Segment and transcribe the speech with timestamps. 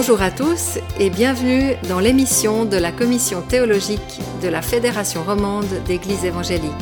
[0.00, 4.00] Bonjour à tous et bienvenue dans l'émission de la Commission théologique
[4.42, 6.72] de la Fédération romande d'Églises évangéliques.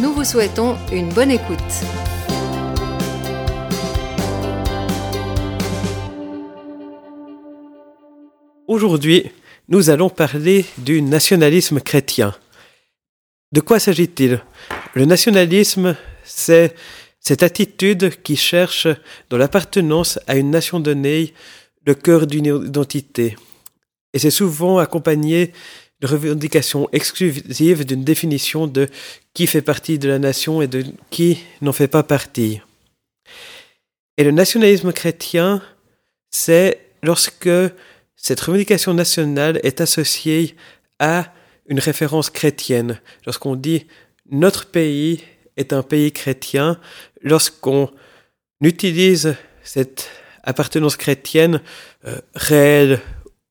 [0.00, 1.56] Nous vous souhaitons une bonne écoute.
[8.66, 9.30] Aujourd'hui,
[9.68, 12.34] nous allons parler du nationalisme chrétien.
[13.52, 14.42] De quoi s'agit-il?
[14.94, 16.74] Le nationalisme, c'est
[17.20, 18.88] cette attitude qui cherche,
[19.30, 21.34] dans l'appartenance à une nation donnée,
[21.84, 23.36] le cœur d'une identité.
[24.12, 25.52] Et c'est souvent accompagné
[26.00, 28.88] de revendications exclusives d'une définition de
[29.34, 32.60] qui fait partie de la nation et de qui n'en fait pas partie.
[34.18, 35.62] Et le nationalisme chrétien,
[36.30, 37.48] c'est lorsque
[38.16, 40.56] cette revendication nationale est associée
[40.98, 41.32] à
[41.66, 43.00] une référence chrétienne.
[43.24, 43.86] Lorsqu'on dit
[44.30, 45.22] notre pays
[45.56, 46.78] est un pays chrétien,
[47.22, 47.90] lorsqu'on
[48.60, 50.10] utilise cette
[50.42, 51.60] appartenance chrétienne
[52.06, 53.00] euh, réelle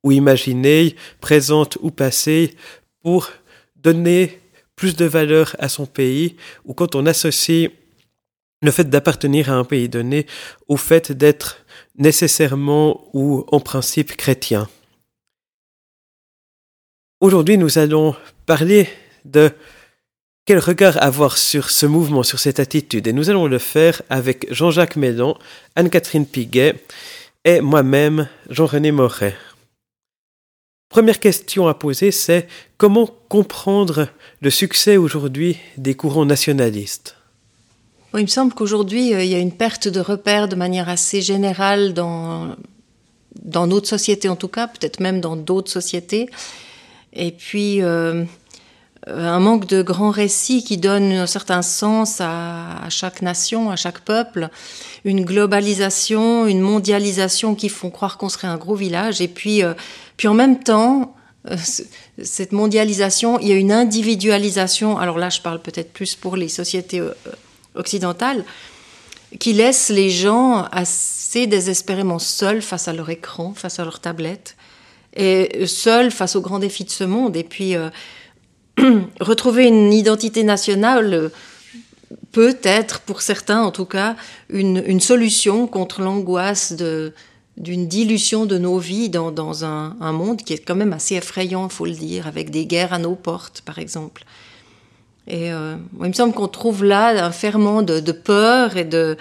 [0.03, 2.55] ou imaginée, présente ou passée,
[3.03, 3.29] pour
[3.75, 4.39] donner
[4.75, 7.69] plus de valeur à son pays, ou quand on associe
[8.61, 10.25] le fait d'appartenir à un pays donné
[10.67, 11.57] au fait d'être
[11.97, 14.69] nécessairement ou en principe chrétien.
[17.19, 18.87] Aujourd'hui, nous allons parler
[19.25, 19.51] de
[20.45, 23.07] quel regard avoir sur ce mouvement, sur cette attitude?
[23.07, 25.37] Et nous allons le faire avec Jean-Jacques Mélan,
[25.75, 26.75] Anne-Catherine Piguet
[27.45, 29.35] et moi-même, Jean-René Moret.
[30.89, 32.47] Première question à poser, c'est
[32.77, 34.09] comment comprendre
[34.41, 37.15] le succès aujourd'hui des courants nationalistes?
[38.13, 41.21] Il me semble qu'aujourd'hui, euh, il y a une perte de repères de manière assez
[41.21, 42.57] générale dans,
[43.41, 46.29] dans notre société en tout cas, peut-être même dans d'autres sociétés.
[47.13, 48.25] Et puis, euh,
[49.07, 54.01] un manque de grands récits qui donnent un certain sens à, chaque nation, à chaque
[54.01, 54.49] peuple,
[55.05, 59.21] une globalisation, une mondialisation qui font croire qu'on serait un gros village.
[59.21, 59.73] Et puis, euh,
[60.17, 61.15] puis en même temps,
[62.21, 64.99] cette mondialisation, il y a une individualisation.
[64.99, 67.01] Alors là, je parle peut-être plus pour les sociétés
[67.75, 68.43] occidentale
[69.39, 74.55] qui laisse les gens assez désespérément seuls face à leur écran, face à leur tablette,
[75.15, 77.35] et seuls face aux grands défis de ce monde.
[77.37, 77.89] Et puis, euh,
[79.19, 81.31] retrouver une identité nationale
[82.31, 84.15] peut être, pour certains en tout cas,
[84.49, 86.73] une, solution contre l'angoisse
[87.57, 91.85] d'une dilution de nos vies dans, un, monde qui est quand même assez effrayant, faut
[91.85, 94.23] le dire, avec des guerres à nos portes, par exemple.
[95.27, 99.17] Et euh, il me semble qu'on trouve là un ferment de, peur et de,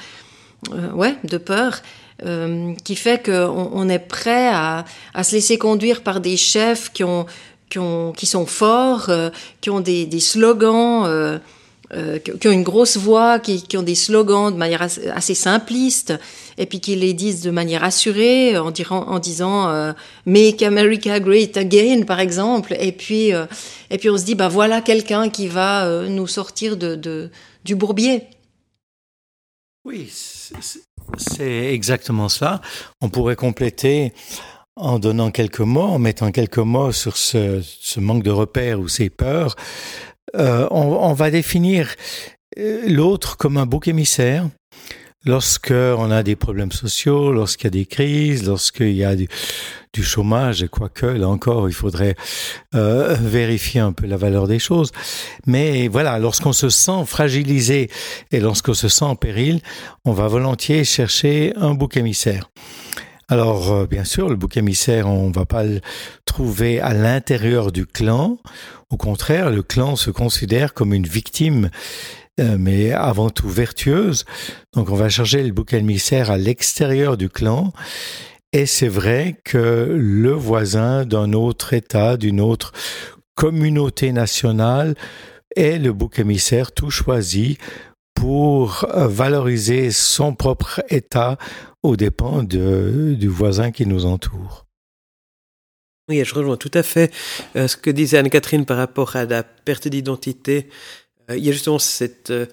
[0.73, 1.83] euh, ouais, de peur
[2.25, 4.85] euh, qui fait qu'on on est prêt à,
[5.23, 7.27] se laisser conduire par des chefs qui, ont,
[7.71, 11.05] qui, ont, qui sont forts, euh, qui ont des, slogans.
[11.07, 11.39] Euh,
[11.93, 16.15] euh, qui ont une grosse voix, qui, ont des slogans de manière assez, simpliste,
[16.57, 18.71] et puis qui les disent de manière assurée, en,
[19.19, 19.93] disant
[20.25, 23.31] Make America Great Again, par exemple, et puis,
[23.91, 27.29] et puis on se dit, bah voilà quelqu'un qui va nous sortir de,
[27.65, 28.23] du bourbier.
[29.85, 30.13] Oui,
[31.17, 32.61] c'est exactement ça.
[33.01, 34.13] On pourrait compléter
[34.81, 37.63] en donnant quelques mots, en mettant quelques mots sur ce,
[37.99, 39.57] manque de repères ou ces peurs.
[40.37, 41.95] Euh, on, va définir
[42.59, 44.49] euh, l'autre comme un bouc émissaire.
[45.27, 49.29] Lorsque on a des problèmes sociaux, lorsqu'il y a des crises, lorsqu'il y a du,
[50.03, 52.15] chômage, et quoique là encore, il faudrait
[52.75, 54.93] euh, vérifier un peu la valeur des choses.
[55.47, 57.91] Mais voilà, lorsqu'on se sent fragilisé
[58.31, 59.61] et lorsqu'on se sent en péril,
[60.07, 62.51] on va volontiers chercher un bouc émissaire.
[63.31, 65.81] Alors, bien sûr, le bouc émissaire, on ne va pas le
[66.25, 68.39] trouver à l'intérieur du clan
[68.91, 71.71] au contraire, le clan se considère comme une victime,
[72.41, 74.25] euh, mais avant tout vertueuse.
[74.75, 77.73] Donc on va charger le bouc émissaire à l'extérieur du clan.
[78.53, 82.73] Et c'est vrai que le voisin d'un autre État, d'une autre
[83.37, 84.97] communauté nationale,
[85.55, 87.59] est le bouc émissaire tout choisi
[88.15, 91.39] pour valoriser son propre État
[91.83, 94.67] aux dépens de, du voisin qui nous entoure.
[96.09, 97.13] Oui, je rejoins tout à fait
[97.55, 100.69] euh, ce que disait Anne-Catherine par rapport à la perte d'identité.
[101.31, 102.47] Euh, il y a justement cette, euh,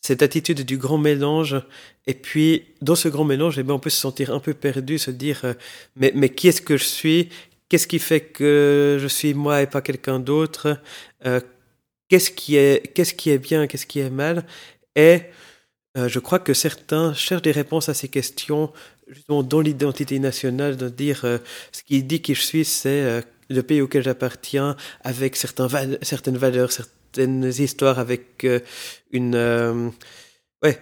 [0.00, 1.62] cette attitude du grand mélange.
[2.08, 4.98] Et puis, dans ce grand mélange, eh bien, on peut se sentir un peu perdu,
[4.98, 5.42] se dire
[5.94, 7.28] mais, mais qui est-ce que je suis?
[7.68, 10.80] Qu'est-ce qui fait que je suis moi et pas quelqu'un d'autre?
[12.08, 14.46] Qu'est-ce qui, est, qu'est-ce qui est bien Qu'est-ce qui est mal?
[14.96, 15.20] Et
[16.06, 18.70] je crois que certains cherchent des réponses à ces questions
[19.10, 21.38] justement dans l'identité nationale, de dire euh,
[21.72, 25.68] ce qui dit qui je suis, c'est euh, le pays auquel j'appartiens, avec certains
[26.02, 28.60] certaines valeurs, certaines histoires, avec euh,
[29.10, 29.92] une,
[30.62, 30.78] ouais,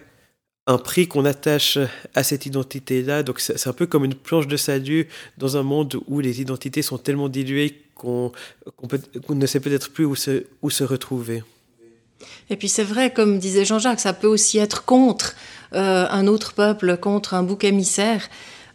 [0.67, 1.77] un prix qu'on attache
[2.13, 3.23] à cette identité-là.
[3.23, 6.81] Donc c'est un peu comme une planche de salut dans un monde où les identités
[6.81, 8.31] sont tellement diluées qu'on
[9.29, 11.43] ne sait peut-être plus où se retrouver.
[12.49, 15.35] Et puis c'est vrai, comme disait Jean-Jacques, ça peut aussi être contre
[15.73, 18.29] euh, un autre peuple, contre un bouc émissaire.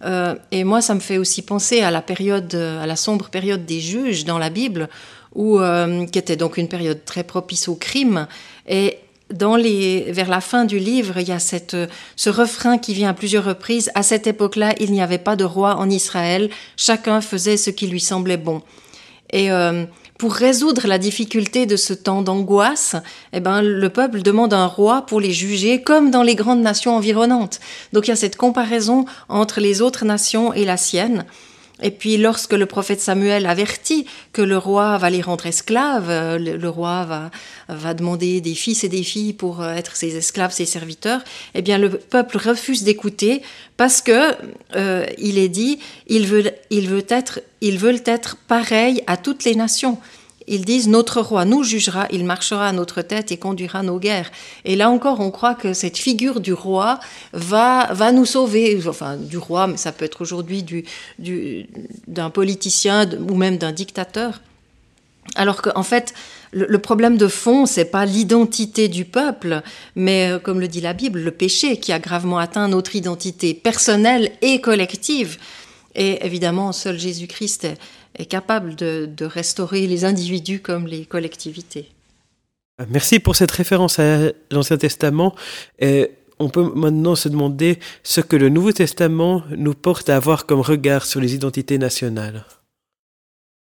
[0.04, 3.64] Euh, et moi, ça me fait aussi penser à la période, à la sombre période
[3.64, 4.88] des juges dans la Bible,
[5.34, 8.26] où, euh, qui était donc une période très propice au crime.
[8.68, 8.98] Et
[9.32, 13.14] dans les, vers la fin du livre, il y a ce refrain qui vient à
[13.14, 13.90] plusieurs reprises.
[13.94, 16.50] À cette époque-là, il n'y avait pas de roi en Israël.
[16.76, 18.60] Chacun faisait ce qui lui semblait bon.
[19.32, 19.48] Et
[20.22, 22.94] pour résoudre la difficulté de ce temps d'angoisse,
[23.32, 26.94] eh ben, le peuple demande un roi pour les juger, comme dans les grandes nations
[26.94, 27.58] environnantes.
[27.92, 31.24] Donc il y a cette comparaison entre les autres nations et la sienne.
[31.82, 36.38] Et puis lorsque le prophète Samuel avertit que le roi va les rendre esclaves, euh,
[36.38, 37.30] le, roi
[37.68, 41.22] va, demander des fils et des filles pour euh, être ses esclaves, ses serviteurs,
[41.54, 43.42] eh bien le peuple refuse d'écouter
[43.76, 44.32] parce que
[44.76, 46.24] euh, il est dit, il
[47.08, 49.98] être, ils veulent être pareils à toutes les nations.
[50.52, 54.30] Ils disent Notre roi nous jugera, il marchera à notre tête et conduira nos guerres.
[54.66, 57.00] Et là encore, on croit que cette figure du roi
[57.32, 63.08] va, va nous sauver, enfin du roi, mais ça peut être aujourd'hui d'un du, politicien
[63.30, 64.42] ou même d'un dictateur.
[65.36, 66.12] Alors qu'en fait,
[66.50, 69.62] le, problème de fond, c'est pas l'identité du peuple,
[69.96, 73.54] mais euh, comme le dit la Bible, le péché qui a gravement atteint notre identité
[73.54, 75.38] personnelle et collective.
[75.94, 77.68] Et évidemment, seul Jésus-Christ
[78.16, 81.88] est capable de, restaurer les individus comme les collectivités.
[82.88, 85.34] Merci pour cette référence à l'Ancien Testament.
[85.78, 90.46] Et on peut maintenant se demander ce que le Nouveau Testament nous porte à avoir
[90.46, 92.44] comme regard sur les identités nationales.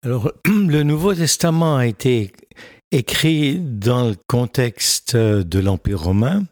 [0.04, 2.32] Alors, le Nouveau Testament a été
[2.92, 6.44] écrit dans le contexte de l'Empire romain.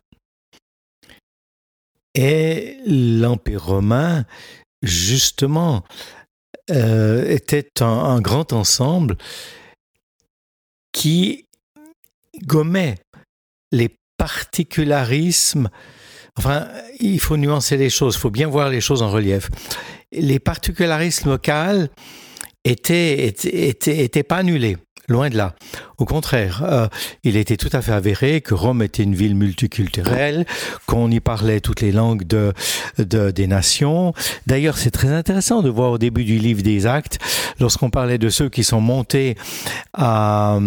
[2.16, 4.26] Et l'Empire romain,
[4.82, 5.84] justement,
[6.70, 9.18] euh, était un, grand ensemble
[10.92, 11.48] qui
[12.46, 13.00] gommait
[13.72, 15.70] les particularismes.
[16.38, 16.68] Enfin,
[17.00, 19.50] il faut nuancer les choses, il faut bien voir les choses en relief.
[20.12, 21.90] Les particularismes locaux
[22.64, 24.78] étaient, étaient, étaient pas annulés.
[25.10, 25.54] Loin de là.
[25.98, 26.88] Au contraire, euh,
[27.24, 30.46] il était tout à fait avéré que Rome était une ville multiculturelle,
[30.86, 32.54] qu'on y parlait toutes les langues de,
[32.98, 34.14] de des nations.
[34.48, 37.20] D'ailleurs, c'est très intéressant de voir au début du livre des Actes,
[37.60, 39.36] lorsqu'on parlait de ceux qui sont montés
[39.94, 40.58] à,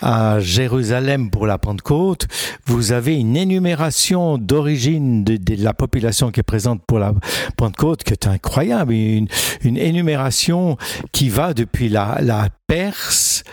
[0.00, 2.26] à Jérusalem pour la Pentecôte,
[2.66, 7.14] vous avez une énumération d'origine de, la population qui est présente pour la
[7.56, 9.28] Pentecôte qui est incroyable, une,
[9.62, 10.76] énumération
[11.12, 13.44] qui va depuis la, Perse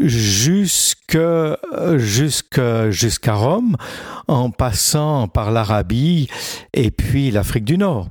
[0.00, 1.58] jusqu'à
[3.34, 3.76] Rome,
[4.26, 6.28] en passant par l'Arabie
[6.72, 8.08] et puis l'Afrique du Nord.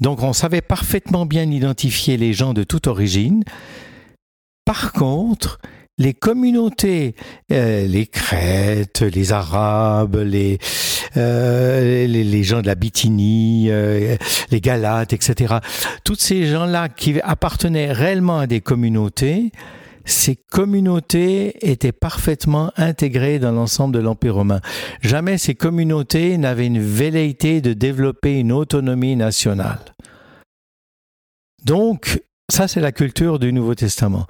[0.00, 3.44] Donc on savait parfaitement bien identifier les gens de toute origine.
[4.64, 5.58] Par contre,
[6.00, 7.14] les communautés,
[7.52, 10.58] euh, les Crètes, les Arabes, les,
[11.18, 14.16] euh, gens de la Bithynie, euh,
[14.50, 15.56] les Galates, etc.,
[16.02, 19.52] tous ces gens-là qui appartenaient réellement à des communautés,
[20.06, 24.60] ces communautés étaient parfaitement intégrées dans l'ensemble de l'Empire romain.
[25.02, 29.80] Jamais ces communautés n'avaient une velléité de développer une autonomie nationale.
[31.66, 34.26] Donc, ça c'est la culture du Nouveau Testament.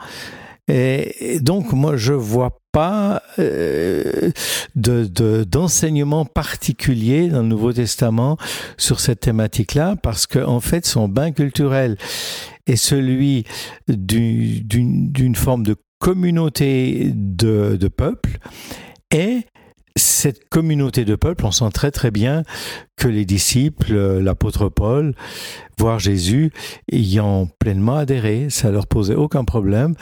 [0.69, 4.31] Et donc, moi, je vois pas euh,
[4.75, 8.37] d'enseignement particulier dans le Nouveau Testament
[8.77, 11.97] sur cette thématique-là, parce qu'en en fait, son bain culturel
[12.67, 13.45] est celui
[13.89, 18.39] d'une forme de communauté de, de peuple
[19.13, 19.45] et
[19.97, 22.43] cette communauté de peuple, on sent très très bien
[22.97, 25.15] que les disciples, l'apôtre Paul,
[25.79, 26.53] voire Jésus,
[26.91, 29.95] y ont pleinement adhéré, ça leur posait aucun problème.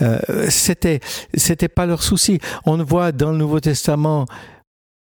[0.00, 1.00] Euh, c'était
[1.34, 2.38] c'était pas leur souci.
[2.64, 4.26] On ne voit dans le Nouveau Testament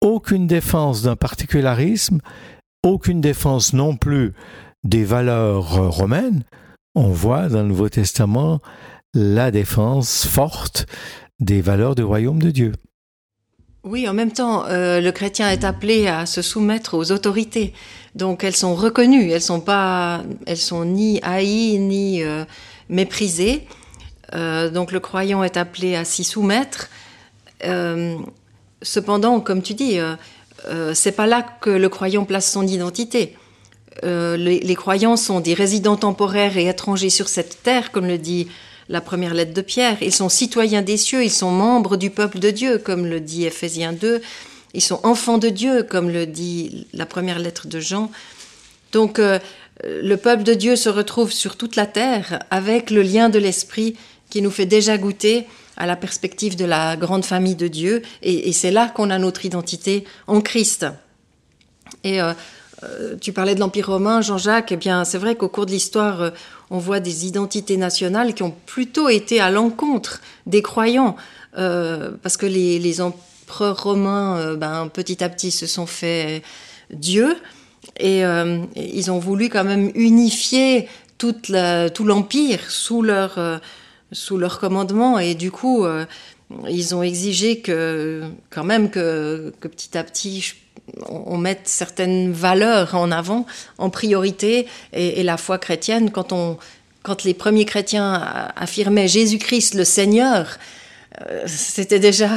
[0.01, 2.21] aucune défense d'un particularisme,
[2.83, 4.33] aucune défense non plus
[4.85, 6.45] des valeurs romaines
[6.95, 8.61] on voit dans le Nouveau Testament
[9.15, 10.87] la défense forte
[11.41, 12.73] des valeurs du royaume de Dieu.
[13.85, 17.75] Oui, en même temps, euh, le chrétien est appelé à se soumettre aux autorités.
[18.15, 22.47] Donc elles sont reconnues, elles sont pas, elles sont ni haïes ni euh,
[22.89, 23.67] méprisées.
[24.35, 26.89] Euh, donc le croyant est appelé à s'y soumettre.
[28.81, 29.99] cependant, comme tu dis,
[30.95, 33.37] c'est pas là que le croyant place son identité.
[34.03, 38.49] Les, croyants sont des résidents temporaires et étrangers sur cette terre, comme le dit
[38.89, 39.99] la première lettre de Pierre.
[40.03, 43.45] Ils sont citoyens des cieux, ils sont membres du peuple de Dieu, comme le dit
[43.45, 44.21] Ephésiens 2.
[44.75, 48.11] ils sont enfants de Dieu, comme le dit la première lettre de Jean.
[48.93, 49.39] Donc euh,
[49.83, 53.97] le peuple de Dieu se retrouve sur toute la terre avec le lien de l'esprit
[54.31, 58.03] qui nous fait déjà goûter à la perspective de la grande famille de Dieu.
[58.23, 60.87] Et, c'est là qu'on a notre identité en Christ.
[62.05, 62.33] Et euh,
[62.85, 64.71] euh, tu parlais de l'Empire romain, Jean-Jacques.
[64.71, 66.33] Eh bien, c'est vrai qu'au cours de l'histoire,
[66.71, 71.17] on voit des identités nationales qui ont plutôt été à l'encontre des croyants,
[71.55, 76.43] parce que les, empereurs romains, ben, petit à petit, se sont fait
[76.91, 77.37] Dieu.
[78.01, 78.23] Et
[78.77, 86.05] ils ont voulu quand même unifier tout l'empire sous leur commandement et du coup euh,
[86.69, 90.55] ils ont exigé que quand même que, petit à petit
[91.09, 93.47] on, mette certaines valeurs en avant
[93.79, 96.59] en priorité et, la foi chrétienne quand on
[97.03, 98.15] quand les premiers chrétiens
[98.57, 100.59] affirmaient Jésus-Christ le Seigneur
[101.21, 102.31] euh, c'était déjà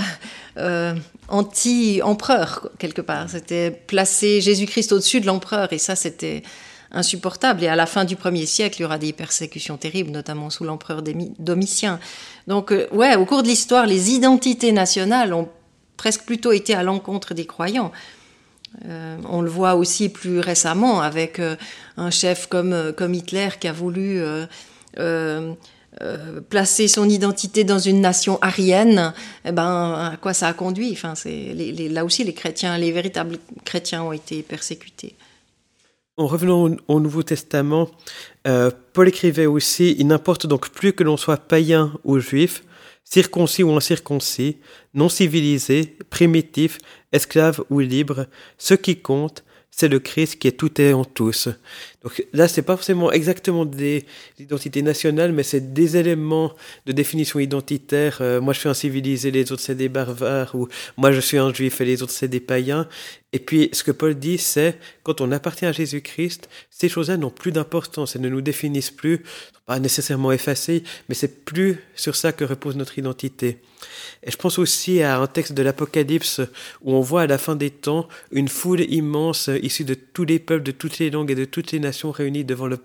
[0.58, 0.94] euh,
[1.28, 6.44] anti-empereur quelque part c'était placer Jésus-Christ au-dessus de l'empereur et ça c'était
[6.92, 7.64] insupportable.
[7.64, 10.64] Et à la fin du premier siècle, il y aura des persécutions terribles, notamment sous
[10.64, 11.04] l'empereur
[11.40, 12.00] Domitien.
[12.48, 15.50] Donc, euh, ouais, au cours de l'histoire, les identités nationales ont
[15.98, 17.92] presque plutôt été à l'encontre des croyants.
[18.86, 21.56] Euh, on le voit aussi plus récemment avec euh,
[21.98, 24.22] un chef comme, comme Hitler qui a voulu
[26.50, 29.14] placer son identité dans une nation arienne.
[29.46, 30.92] Eh ben, à quoi ça a conduit?
[30.92, 35.16] Enfin, Là aussi, les chrétiens, les véritables chrétiens ont été persécutés.
[36.20, 37.92] En revenant au, Nouveau Testament,
[38.48, 42.64] euh, Paul écrivait aussi Il n'importe donc plus que l'on soit païen ou juif,
[43.10, 44.58] circoncis ou incirconcis,
[44.94, 46.78] non civilisé, primitif,
[47.12, 51.50] esclave ou libre, ce qui compte, c'est le Christ qui est tout et en tous.
[52.08, 54.06] Donc là, c'est pas forcément exactement des
[54.40, 56.54] identités nationales, mais c'est des éléments
[56.86, 58.20] de définition identitaire.
[58.22, 61.38] Euh, moi, je suis un civilisé, les autres c'est des barbares, ou moi, je suis
[61.38, 62.88] un juif et les autres c'est des païens.
[63.34, 67.30] Et puis, ce que Paul dit, c'est quand on appartient à Jésus-Christ, ces choses-là n'ont
[67.30, 69.22] plus d'importance, elles ne nous définissent plus,
[69.66, 73.60] pas nécessairement effacées, mais c'est plus sur ça que repose notre identité.
[74.24, 76.42] Et je pense aussi à un texte de l'Apocalypse
[76.82, 80.40] où on voit à la fin des temps une foule immense issue de tous les
[80.40, 82.80] peuples, de toutes les langues et de toutes les nations réunies devant le,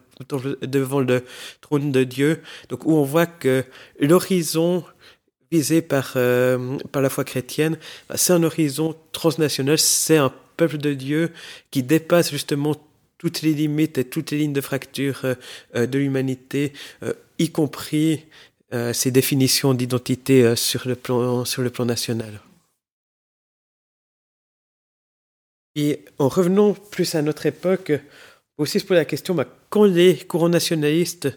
[0.62, 1.24] devant le
[1.60, 2.42] trône de Dieu.
[2.68, 3.64] Donc où on voit que
[4.00, 4.84] l'horizon
[5.50, 7.76] visé par, euh, par la foi chrétienne,
[8.08, 11.30] bah, c'est un horizon transnational, c'est un peuple de Dieu
[11.70, 12.74] qui dépasse justement
[13.18, 15.34] toutes les limites et toutes les lignes de fracture euh,
[15.76, 16.72] euh, de l'humanité,
[17.38, 18.24] y compris
[18.94, 20.86] ces définitions d'identité sur,
[21.44, 22.40] sur le plan national.
[25.74, 27.92] Et en revenant plus à notre époque,
[28.58, 31.28] aussi se poser la question, bah, quand les courants nationalistes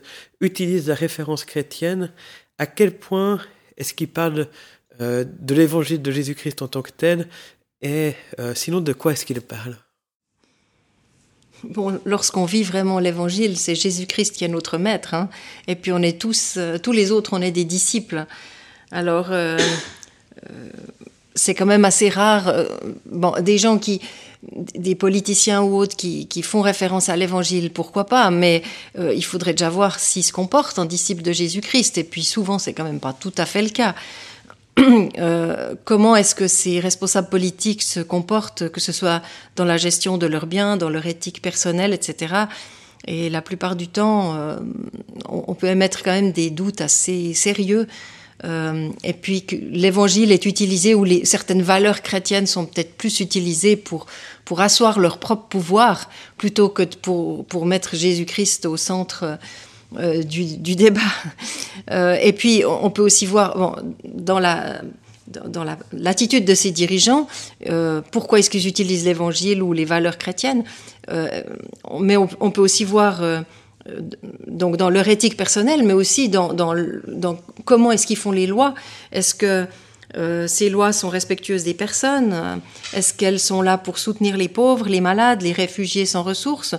[0.41, 2.12] utilisent la référence chrétienne,
[2.57, 3.39] à quel point
[3.77, 4.48] est-ce qu'ils parlent
[5.01, 7.27] euh, de l'évangile de Jésus-Christ en tant que tel
[7.81, 9.77] Et euh, sinon, de quoi est-ce qu'ils parlent?
[11.63, 15.13] Bon, lorsqu'on vit vraiment l'évangile, c'est Jésus-Christ qui est notre maître.
[15.13, 15.29] Hein.
[15.67, 18.25] et puis on est tous, euh, tous les autres, on est des disciples.
[18.91, 19.31] Alors,
[21.36, 22.54] c'est quand même assez rare.
[23.06, 24.01] bon, des gens qui,
[24.75, 28.62] des politiciens ou autres qui, font référence à l'évangile, pourquoi pas, mais
[29.00, 31.98] euh, il faudrait déjà voir s'ils se comportent en disciples de Jésus-Christ.
[31.98, 33.96] Et puis souvent, c'est quand même pas tout à fait le cas.
[35.18, 39.22] Euh, comment est-ce que ces responsables politiques se comportent, que ce soit
[39.56, 42.36] dans la gestion de leurs biens, dans leur éthique personnelle, etc.
[43.08, 44.58] Et la plupart du temps, euh,
[45.30, 47.88] on, peut émettre quand même des doutes assez sérieux
[48.44, 54.08] euh, et puis l'évangile est utilisé les, certaines valeurs chrétiennes sont peut-être plus utilisées pour,
[54.44, 59.38] pour asseoir leur propre pouvoir plutôt que pour, pour mettre Jésus-Christ au centre
[59.98, 61.01] euh, du, du, débat.
[61.92, 64.82] Euh, et puis on peut aussi voir dans la
[65.27, 65.63] dans
[65.94, 67.27] l'attitude de ces dirigeants,
[68.12, 70.63] pourquoi est-ce qu'ils utilisent l'évangile ou les valeurs chrétiennes,
[72.00, 73.22] mais on, peut aussi voir
[74.48, 76.75] donc dans leur éthique personnelle, mais aussi dans, dans,
[77.08, 78.74] dans comment est-ce qu'ils font les lois.
[79.12, 79.68] Est-ce que
[80.18, 82.62] euh, ces lois sont respectueuses des personnes?
[82.94, 86.75] Est-ce qu'elles sont là pour soutenir les pauvres, les malades, les réfugiés sans ressources?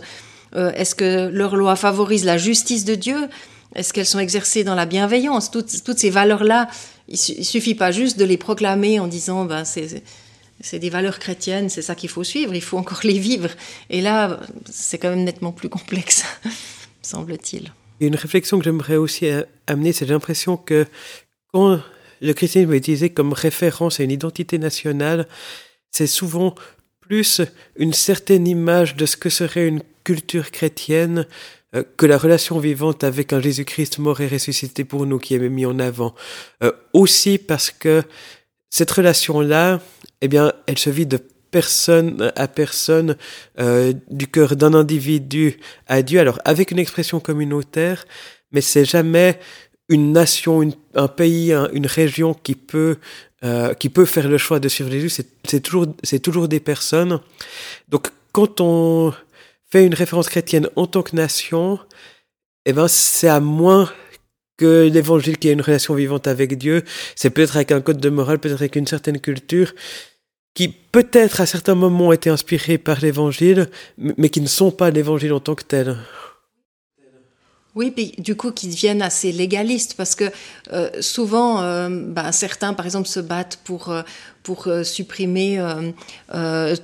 [0.55, 3.29] Euh, Est-ce que leurs lois favorisent la justice de Dieu?
[3.75, 5.51] Est-ce qu'elles sont exercées dans la bienveillance?
[5.51, 6.69] Toutes, toutes, ces valeurs-là,
[7.09, 10.03] il, suffit pas juste de les proclamer en disant ben, c'est
[10.63, 13.51] c'est des valeurs chrétiennes, c'est ça qu'il faut suivre, il faut encore les vivre.
[13.91, 16.25] Et là, c'est quand même nettement plus complexe
[17.07, 17.73] semble-t-il.
[18.01, 19.27] Une réflexion que j'aimerais aussi
[19.67, 20.87] amener, c'est l'impression que
[21.53, 21.81] quand
[22.21, 25.27] le christianisme est utilisé comme référence à une identité nationale,
[25.91, 26.55] c'est souvent
[27.01, 27.41] plus
[27.77, 31.27] une certaine image de ce que serait une culture chrétienne
[31.75, 35.39] euh, que la relation vivante avec un Jésus-Christ mort et ressuscité pour nous qui est
[35.39, 36.15] mis en avant.
[36.63, 38.03] Euh, aussi parce que
[38.71, 39.81] cette relation-là,
[40.21, 41.21] eh bien, elle se vit de
[41.61, 43.17] personne à personne,
[43.59, 48.05] euh, du cœur d'un individu à Dieu, alors avec une expression communautaire,
[48.53, 49.41] mais c'est jamais
[49.89, 52.97] une nation, un pays, une région qui peut
[53.43, 55.13] euh, qui peut faire le choix de suivre Jésus.
[55.51, 57.21] C'est toujours c'est toujours des personnes.
[57.89, 59.15] Donc quand on
[59.71, 61.79] fait une référence chrétienne en tant que nation,
[62.67, 63.91] eh ben c'est à moins
[64.59, 66.83] que l'évangile qui a une relation vivante avec Dieu,
[67.15, 69.73] c'est peut-être avec un code de morale, peut-être avec une certaine culture,
[70.57, 74.91] qui peut-être à certains moments ont été inspirés par l'évangile, mais qui ne sont pas
[74.91, 75.99] l'évangile en tant que tel.
[77.75, 80.25] Oui, puis du coup, qui deviennent assez légalistes, parce que
[80.73, 84.01] euh, souvent, euh, ben, certains, par exemple, se battent pour, euh,
[84.43, 85.61] pour supprimer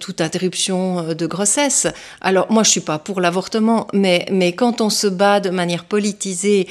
[0.01, 1.87] toute interruption de grossesse.
[2.21, 5.85] Alors, moi, je suis pas pour l'avortement, mais, mais quand on se bat de manière
[5.85, 6.67] politisée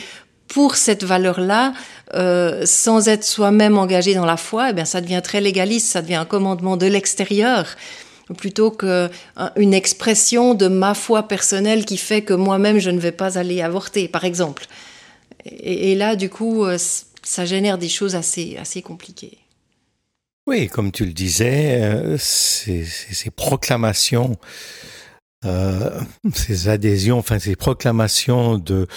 [0.51, 1.73] pour cette valeur-là,
[2.13, 6.01] euh, sans être soi-même engagé dans la foi, eh bien, ça devient très légaliste, ça
[6.01, 7.65] devient un commandement de l'extérieur
[8.37, 13.37] plutôt qu'une expression de ma foi personnelle qui fait que moi-même je ne vais pas
[13.37, 14.65] aller avorter, par exemple.
[15.45, 16.77] Et, là, du coup, euh,
[17.23, 19.37] ça génère des choses assez, assez compliquées.
[20.47, 22.85] Oui, comme tu le disais, euh, ces,
[23.35, 24.37] proclamations,
[26.33, 28.87] ces adhésions, enfin ces proclamations de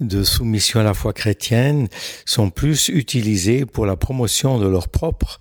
[0.00, 1.88] de soumission à la foi chrétienne
[2.26, 5.40] sont plus utilisés pour la promotion de leur propre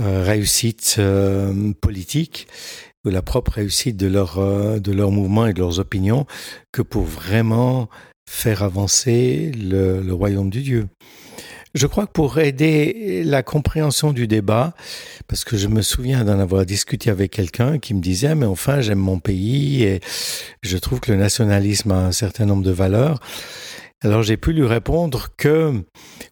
[0.00, 2.48] euh, réussite euh, politique
[3.04, 6.26] ou la propre réussite de leur, euh, de leur mouvement et de leurs opinions
[6.72, 7.88] que pour vraiment
[8.28, 10.88] faire avancer le, le royaume de Dieu.
[11.74, 14.74] Je crois que pour aider la compréhension du débat,
[15.26, 18.82] parce que je me souviens d'en avoir discuté avec quelqu'un qui me disait, mais enfin,
[18.82, 20.00] j'aime mon pays et
[20.62, 23.20] je trouve que le nationalisme a un certain nombre de valeurs.
[24.02, 25.72] Alors j'ai pu lui répondre que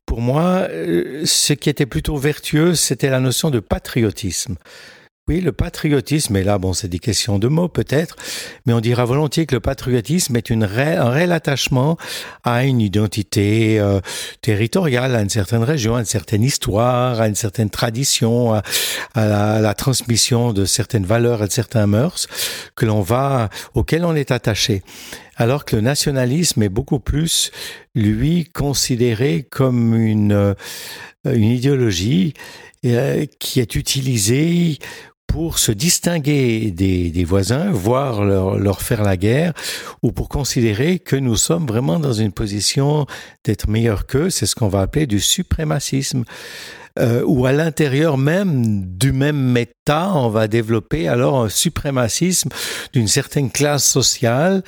[0.04, 4.56] pour moi, euh, ce qui était plutôt vertueux, c'était la notion de patriotisme.
[5.30, 8.16] Oui, le patriotisme, et là, bon, c'est des questions de mots peut-être,
[8.66, 11.96] mais on dira volontiers que le patriotisme est une un réel attachement
[12.42, 14.00] à une identité euh,
[14.40, 18.62] territoriale, à une certaine région, à une certaine histoire, à une certaine tradition, à,
[19.60, 22.26] la, transmission de certaines valeurs et de certains mœurs
[22.74, 24.82] que l'on va, auxquels on est attaché.
[25.36, 27.52] Alors que le nationalisme est beaucoup plus,
[27.94, 30.54] lui, considéré comme une, euh,
[31.24, 32.34] une idéologie
[32.84, 34.78] euh, qui est utilisée
[35.30, 39.52] pour se distinguer des, voisins, voire leur, leur, faire la guerre,
[40.02, 43.06] ou pour considérer que nous sommes vraiment dans une position
[43.44, 46.24] d'être meilleurs qu'eux, c'est ce qu'on va appeler du suprémacisme
[46.98, 52.50] euh, ou à l'intérieur même du même État, on va développer alors un suprémacisme
[52.92, 54.62] d'une certaine classe sociale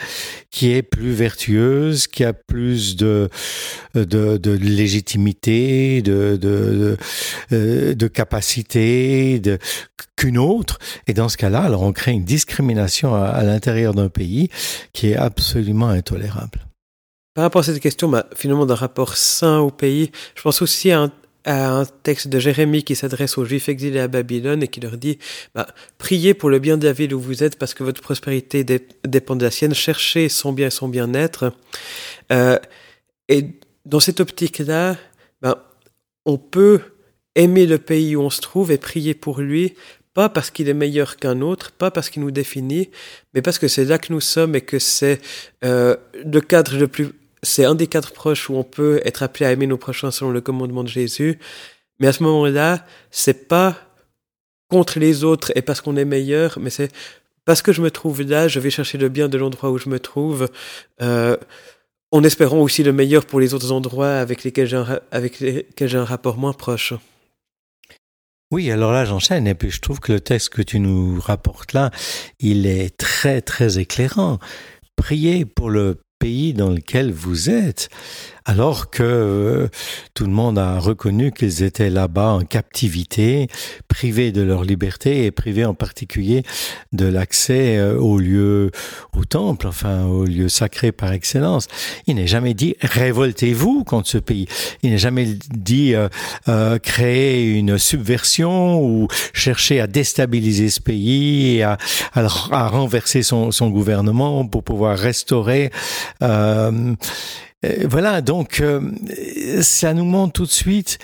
[0.50, 3.28] qui est plus vertueuse, qui a plus de,
[3.94, 6.96] de, légitimité, de, de, de,
[7.52, 9.40] euh, de capacité
[10.16, 10.78] qu'une autre.
[11.06, 14.48] Et dans ce cas-là, alors on crée une discrimination à, à l'intérieur d'un pays
[14.92, 16.66] qui est absolument intolérable.
[17.34, 20.90] Par rapport à cette question, bah, finalement, d'un rapport sain au pays, je pense aussi
[20.90, 21.10] à un
[21.44, 24.96] à un texte de Jérémie qui s'adresse aux Juifs exilés à Babylone et qui leur
[24.96, 25.18] dit
[25.54, 25.66] bah,
[25.98, 28.64] Priez pour le bien de la ville où vous êtes parce que votre prospérité
[29.04, 31.52] dépend de la sienne, cherchez son bien et son bien-être.
[32.30, 32.58] Euh,
[33.28, 33.46] et
[33.86, 34.96] dans cette optique-là,
[35.40, 35.72] bah,
[36.24, 36.80] on peut
[37.34, 39.74] aimer le pays où on se trouve et prier pour lui,
[40.14, 42.90] pas parce qu'il est meilleur qu'un autre, pas parce qu'il nous définit,
[43.34, 45.20] mais parce que c'est là que nous sommes et que c'est
[45.64, 47.08] euh, le cadre le plus
[47.42, 50.30] c'est un des quatre proches où on peut être appelé à aimer nos prochains selon
[50.30, 51.38] le commandement de Jésus.
[51.98, 53.76] Mais à ce moment-là, c'est pas
[54.68, 56.90] contre les autres et parce qu'on est meilleur, mais c'est
[57.44, 59.88] parce que je me trouve là, je vais chercher le bien de l'endroit où je
[59.88, 60.48] me trouve,
[61.02, 61.36] euh,
[62.12, 65.88] en espérant aussi le meilleur pour les autres endroits avec lesquels j'ai un, avec lesquels
[65.88, 66.94] j'ai un rapport moins proche.
[68.52, 71.72] Oui, alors là j'enchaîne et puis je trouve que le texte que tu nous rapportes
[71.72, 71.90] là,
[72.38, 74.38] il est très très éclairant.
[74.96, 77.88] Priez pour le pays dans lequel vous êtes,
[78.44, 79.68] alors que euh,
[80.14, 83.48] tout le monde a reconnu qu'ils étaient là-bas en captivité,
[83.88, 86.42] privés de leur liberté et privés en particulier
[86.92, 88.70] de l'accès euh, au lieu,
[89.16, 91.68] au temple, enfin au lieu sacré par excellence.
[92.06, 94.46] Il n'est jamais dit révoltez-vous contre ce pays.
[94.82, 96.08] Il n'est jamais dit euh,
[96.48, 101.78] euh créer une subversion ou chercher à déstabiliser ce pays et à,
[102.14, 105.70] renverser son, son gouvernement pour pouvoir restaurer
[106.22, 106.94] euh,
[107.88, 108.80] voilà, donc euh,
[109.62, 110.98] ça nous montre tout de suite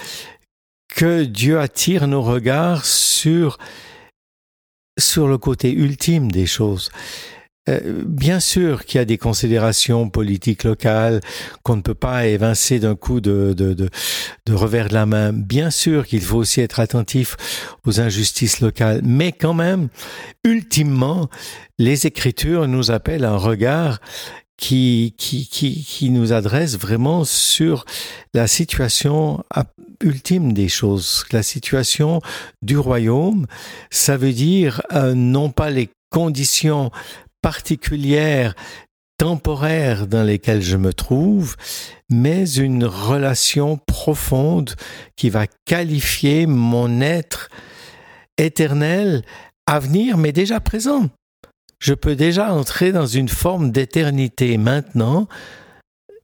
[0.94, 3.58] que Dieu attire nos regards sur
[4.98, 6.90] sur le côté ultime des choses.
[7.68, 11.20] euh, bien sûr qu'il y a des considérations politiques locales
[11.62, 13.88] qu'on ne peut pas évincer d'un coup de, de, de,
[14.46, 15.32] de, revers de la main.
[15.32, 17.36] Bien sûr qu'il faut aussi être attentif
[17.84, 19.02] aux injustices locales.
[19.04, 19.88] Mais quand même,
[20.44, 21.28] ultimement,
[21.78, 24.00] les Écritures nous appellent un regard
[24.58, 27.86] qui, qui, qui, qui nous adresse vraiment sur
[28.34, 29.42] la situation
[30.02, 32.20] ultime des choses, la situation
[32.60, 33.46] du royaume.
[33.90, 36.90] Ça veut dire euh, non pas les conditions
[37.40, 38.54] particulières
[39.16, 41.56] temporaires dans lesquelles je me trouve,
[42.08, 44.74] mais une relation profonde
[45.16, 47.48] qui va qualifier mon être
[48.38, 49.22] éternel
[49.66, 51.10] à venir, mais déjà présent
[51.78, 55.28] je peux déjà entrer dans une forme d'éternité maintenant,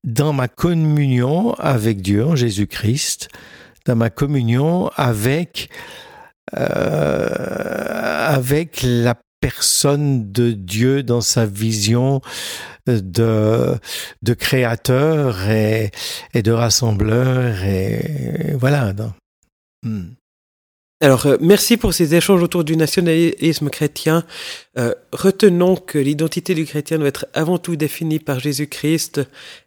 [0.02, 3.28] dans ma communion avec Dieu en Jésus-Christ,
[3.86, 5.70] dans ma communion avec,
[6.56, 7.28] euh,
[8.82, 12.20] la personne de Dieu dans sa vision
[12.86, 13.78] de,
[14.38, 15.90] créateur et,
[16.32, 18.92] et de rassembleur et, voilà.
[19.82, 20.10] Hmm.
[21.04, 24.24] Alors, euh, merci pour ces échanges autour du nationalisme chrétien.
[24.78, 29.20] Euh, retenons que l'identité du chrétien doit être avant tout définie par Jésus-Christ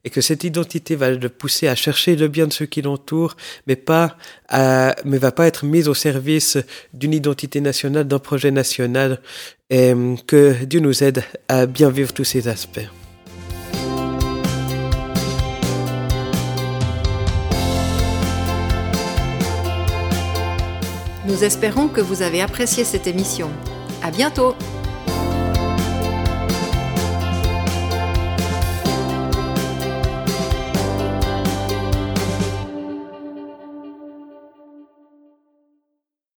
[0.03, 3.37] et que cette identité va le pousser à chercher le bien de ceux qui l'entourent,
[3.67, 4.17] mais pas
[4.49, 6.57] à, mais va pas être mise au service
[6.95, 9.21] d'une identité nationale, d'un projet national,
[9.69, 9.93] et
[10.25, 12.89] que Dieu nous aide à bien vivre tous ces aspects.
[21.27, 23.49] Nous espérons que vous avez apprécié cette émission.
[24.01, 24.55] À bientôt!